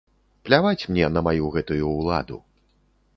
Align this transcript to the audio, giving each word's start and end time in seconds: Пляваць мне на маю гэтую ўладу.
Пляваць 0.47 0.87
мне 0.93 1.05
на 1.17 1.23
маю 1.27 1.51
гэтую 1.57 1.85
ўладу. 1.93 2.41